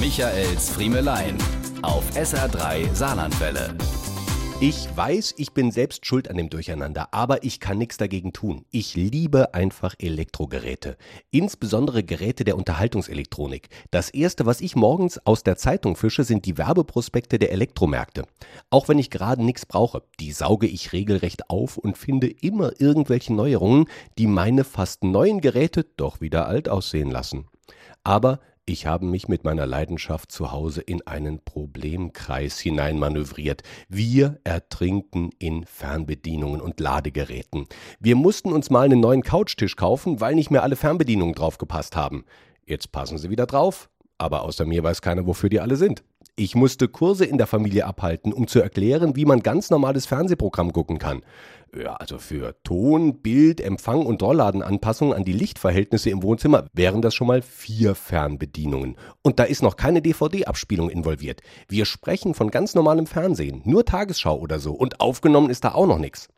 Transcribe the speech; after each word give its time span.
Michaels 0.00 0.70
Friemelein 0.70 1.38
auf 1.82 2.04
SR3 2.16 2.92
Saarlandwelle. 2.92 3.76
Ich 4.60 4.88
weiß, 4.96 5.34
ich 5.36 5.52
bin 5.52 5.70
selbst 5.70 6.04
schuld 6.04 6.28
an 6.28 6.36
dem 6.36 6.50
Durcheinander, 6.50 7.08
aber 7.12 7.44
ich 7.44 7.60
kann 7.60 7.78
nichts 7.78 7.96
dagegen 7.96 8.32
tun. 8.32 8.64
Ich 8.72 8.96
liebe 8.96 9.54
einfach 9.54 9.94
Elektrogeräte. 9.98 10.96
Insbesondere 11.30 12.02
Geräte 12.02 12.42
der 12.42 12.56
Unterhaltungselektronik. 12.56 13.68
Das 13.92 14.10
erste, 14.10 14.46
was 14.46 14.60
ich 14.60 14.74
morgens 14.74 15.24
aus 15.24 15.44
der 15.44 15.56
Zeitung 15.56 15.94
fische, 15.94 16.24
sind 16.24 16.44
die 16.44 16.58
Werbeprospekte 16.58 17.38
der 17.38 17.52
Elektromärkte. 17.52 18.24
Auch 18.70 18.88
wenn 18.88 18.98
ich 18.98 19.10
gerade 19.10 19.44
nichts 19.44 19.64
brauche, 19.64 20.02
die 20.18 20.32
sauge 20.32 20.66
ich 20.66 20.92
regelrecht 20.92 21.50
auf 21.50 21.78
und 21.78 21.96
finde 21.96 22.26
immer 22.28 22.72
irgendwelche 22.80 23.32
Neuerungen, 23.32 23.86
die 24.18 24.26
meine 24.26 24.64
fast 24.64 25.04
neuen 25.04 25.40
Geräte 25.40 25.86
doch 25.96 26.20
wieder 26.20 26.48
alt 26.48 26.68
aussehen 26.68 27.12
lassen. 27.12 27.46
Aber 28.02 28.40
ich 28.66 28.86
habe 28.86 29.04
mich 29.04 29.28
mit 29.28 29.44
meiner 29.44 29.66
Leidenschaft 29.66 30.32
zu 30.32 30.50
Hause 30.50 30.80
in 30.80 31.06
einen 31.06 31.44
Problemkreis 31.44 32.58
hineinmanövriert. 32.58 33.62
Wir 33.88 34.40
ertrinken 34.44 35.30
in 35.38 35.66
Fernbedienungen 35.66 36.62
und 36.62 36.80
Ladegeräten. 36.80 37.66
Wir 38.00 38.16
mussten 38.16 38.52
uns 38.52 38.70
mal 38.70 38.86
einen 38.86 39.00
neuen 39.00 39.22
Couchtisch 39.22 39.76
kaufen, 39.76 40.20
weil 40.20 40.34
nicht 40.34 40.50
mehr 40.50 40.62
alle 40.62 40.76
Fernbedienungen 40.76 41.34
draufgepasst 41.34 41.94
haben. 41.94 42.24
Jetzt 42.64 42.90
passen 42.90 43.18
sie 43.18 43.28
wieder 43.28 43.46
drauf, 43.46 43.90
aber 44.18 44.42
außer 44.42 44.64
mir 44.64 44.82
weiß 44.82 45.02
keiner, 45.02 45.26
wofür 45.26 45.48
die 45.48 45.60
alle 45.60 45.76
sind. 45.76 46.02
Ich 46.36 46.56
musste 46.56 46.88
Kurse 46.88 47.24
in 47.24 47.38
der 47.38 47.46
Familie 47.46 47.86
abhalten, 47.86 48.32
um 48.32 48.48
zu 48.48 48.60
erklären, 48.60 49.14
wie 49.14 49.24
man 49.24 49.40
ganz 49.40 49.70
normales 49.70 50.06
Fernsehprogramm 50.06 50.72
gucken 50.72 50.98
kann. 50.98 51.22
Ja, 51.76 51.94
also 51.94 52.18
für 52.18 52.56
Ton, 52.62 53.20
Bild, 53.20 53.60
Empfang 53.60 54.06
und 54.06 54.22
Rollladenanpassungen 54.22 55.14
an 55.14 55.24
die 55.24 55.32
Lichtverhältnisse 55.32 56.10
im 56.10 56.22
Wohnzimmer 56.22 56.66
wären 56.72 57.02
das 57.02 57.14
schon 57.14 57.26
mal 57.26 57.42
vier 57.42 57.94
Fernbedienungen. 57.94 58.96
Und 59.22 59.38
da 59.38 59.44
ist 59.44 59.62
noch 59.62 59.76
keine 59.76 60.02
DVD-Abspielung 60.02 60.90
involviert. 60.90 61.40
Wir 61.68 61.84
sprechen 61.84 62.34
von 62.34 62.50
ganz 62.50 62.74
normalem 62.74 63.06
Fernsehen, 63.06 63.62
nur 63.64 63.84
Tagesschau 63.84 64.38
oder 64.38 64.60
so. 64.60 64.72
Und 64.72 65.00
aufgenommen 65.00 65.50
ist 65.50 65.64
da 65.64 65.74
auch 65.74 65.86
noch 65.86 65.98
nichts. 65.98 66.28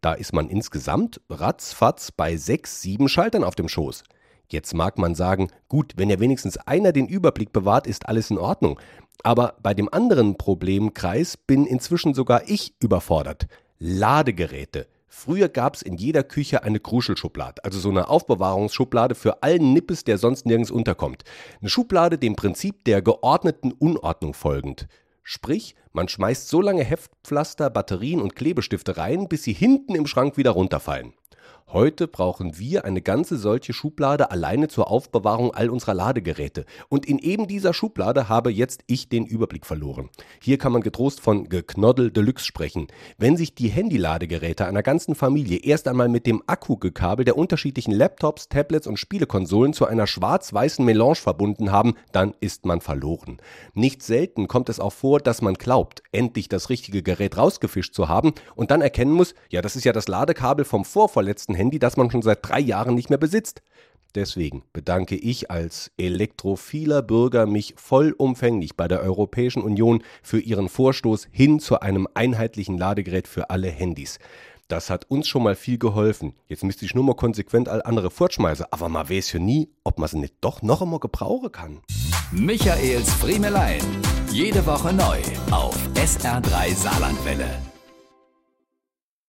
Da 0.00 0.12
ist 0.12 0.34
man 0.34 0.50
insgesamt 0.50 1.22
ratzfatz 1.30 2.12
bei 2.12 2.36
sechs, 2.36 2.82
sieben 2.82 3.08
Schaltern 3.08 3.44
auf 3.44 3.54
dem 3.54 3.68
Schoß. 3.68 4.04
Jetzt 4.48 4.74
mag 4.74 4.98
man 4.98 5.14
sagen, 5.14 5.48
gut, 5.68 5.94
wenn 5.96 6.10
ja 6.10 6.20
wenigstens 6.20 6.56
einer 6.56 6.92
den 6.92 7.06
Überblick 7.06 7.52
bewahrt, 7.52 7.86
ist 7.86 8.08
alles 8.08 8.30
in 8.30 8.38
Ordnung. 8.38 8.78
Aber 9.22 9.56
bei 9.62 9.74
dem 9.74 9.92
anderen 9.92 10.36
Problemkreis 10.36 11.36
bin 11.36 11.66
inzwischen 11.66 12.14
sogar 12.14 12.48
ich 12.48 12.74
überfordert. 12.80 13.46
Ladegeräte. 13.78 14.86
Früher 15.06 15.48
gab 15.48 15.76
es 15.76 15.82
in 15.82 15.96
jeder 15.96 16.24
Küche 16.24 16.64
eine 16.64 16.80
Kruschelschublade, 16.80 17.62
also 17.64 17.78
so 17.78 17.88
eine 17.88 18.08
Aufbewahrungsschublade 18.08 19.14
für 19.14 19.44
allen 19.44 19.72
Nippes, 19.72 20.02
der 20.02 20.18
sonst 20.18 20.44
nirgends 20.44 20.72
unterkommt. 20.72 21.22
Eine 21.60 21.70
Schublade 21.70 22.18
dem 22.18 22.34
Prinzip 22.34 22.84
der 22.84 23.00
geordneten 23.00 23.70
Unordnung 23.70 24.34
folgend. 24.34 24.88
Sprich, 25.22 25.76
man 25.92 26.08
schmeißt 26.08 26.48
so 26.48 26.60
lange 26.60 26.82
Heftpflaster, 26.82 27.70
Batterien 27.70 28.20
und 28.20 28.34
Klebestifte 28.34 28.96
rein, 28.96 29.28
bis 29.28 29.44
sie 29.44 29.54
hinten 29.54 29.94
im 29.94 30.06
Schrank 30.06 30.36
wieder 30.36 30.50
runterfallen. 30.50 31.14
Heute 31.74 32.06
brauchen 32.06 32.56
wir 32.56 32.84
eine 32.84 33.02
ganze 33.02 33.36
solche 33.36 33.72
Schublade 33.72 34.30
alleine 34.30 34.68
zur 34.68 34.88
Aufbewahrung 34.92 35.52
all 35.52 35.70
unserer 35.70 35.94
Ladegeräte. 35.94 36.66
Und 36.88 37.04
in 37.04 37.18
eben 37.18 37.48
dieser 37.48 37.74
Schublade 37.74 38.28
habe 38.28 38.52
jetzt 38.52 38.84
ich 38.86 39.08
den 39.08 39.26
Überblick 39.26 39.66
verloren. 39.66 40.08
Hier 40.40 40.56
kann 40.56 40.70
man 40.70 40.82
getrost 40.82 41.20
von 41.20 41.48
Geknoddel 41.48 42.12
Deluxe 42.12 42.46
sprechen. 42.46 42.86
Wenn 43.18 43.36
sich 43.36 43.56
die 43.56 43.70
Handy-Ladegeräte 43.70 44.66
einer 44.66 44.84
ganzen 44.84 45.16
Familie 45.16 45.64
erst 45.64 45.88
einmal 45.88 46.08
mit 46.08 46.26
dem 46.26 46.44
Akkugekabel 46.46 47.24
der 47.24 47.36
unterschiedlichen 47.36 47.90
Laptops, 47.90 48.48
Tablets 48.48 48.86
und 48.86 49.00
Spielekonsolen 49.00 49.72
zu 49.72 49.84
einer 49.86 50.06
schwarz-weißen 50.06 50.84
Melange 50.84 51.16
verbunden 51.16 51.72
haben, 51.72 51.94
dann 52.12 52.34
ist 52.38 52.66
man 52.66 52.82
verloren. 52.82 53.38
Nicht 53.72 54.00
selten 54.04 54.46
kommt 54.46 54.68
es 54.68 54.78
auch 54.78 54.92
vor, 54.92 55.18
dass 55.18 55.42
man 55.42 55.54
glaubt, 55.54 56.04
endlich 56.12 56.48
das 56.48 56.70
richtige 56.70 57.02
Gerät 57.02 57.36
rausgefischt 57.36 57.94
zu 57.94 58.08
haben 58.08 58.32
und 58.54 58.70
dann 58.70 58.80
erkennen 58.80 59.10
muss, 59.10 59.34
ja, 59.50 59.60
das 59.60 59.74
ist 59.74 59.82
ja 59.82 59.92
das 59.92 60.06
Ladekabel 60.06 60.64
vom 60.64 60.84
vorvorletzten 60.84 61.54
ersten 61.54 61.63
Handy, 61.64 61.78
das 61.78 61.96
man 61.96 62.10
schon 62.10 62.20
seit 62.20 62.46
drei 62.46 62.60
Jahren 62.60 62.94
nicht 62.94 63.08
mehr 63.08 63.18
besitzt. 63.18 63.62
Deswegen 64.14 64.62
bedanke 64.72 65.16
ich 65.16 65.50
als 65.50 65.90
elektrophiler 65.96 67.02
Bürger 67.02 67.46
mich 67.46 67.74
vollumfänglich 67.76 68.76
bei 68.76 68.86
der 68.86 69.00
Europäischen 69.00 69.62
Union 69.62 70.04
für 70.22 70.38
ihren 70.38 70.68
Vorstoß 70.68 71.28
hin 71.32 71.58
zu 71.58 71.80
einem 71.80 72.06
einheitlichen 72.14 72.78
Ladegerät 72.78 73.26
für 73.26 73.50
alle 73.50 73.68
Handys. 73.68 74.18
Das 74.68 74.88
hat 74.88 75.10
uns 75.10 75.26
schon 75.26 75.42
mal 75.42 75.56
viel 75.56 75.78
geholfen. 75.78 76.34
Jetzt 76.48 76.64
müsste 76.64 76.84
ich 76.84 76.94
nur 76.94 77.04
mal 77.04 77.16
konsequent 77.16 77.68
all 77.68 77.82
andere 77.82 78.10
fortschmeißen. 78.10 78.66
Aber 78.70 78.88
man 78.88 79.08
weiß 79.08 79.32
ja 79.32 79.40
nie, 79.40 79.70
ob 79.84 79.98
man 79.98 80.08
sie 80.08 80.18
nicht 80.18 80.34
doch 80.42 80.62
noch 80.62 80.82
einmal 80.82 81.00
gebrauchen 81.00 81.50
kann. 81.50 81.80
Michaels 82.30 83.12
Friemelein. 83.14 83.82
Jede 84.30 84.64
Woche 84.64 84.92
neu 84.92 85.18
auf 85.50 85.76
SR3 85.94 86.74
Saarlandwelle. 86.74 87.73